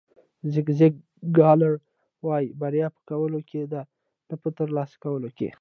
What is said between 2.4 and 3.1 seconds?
بریا په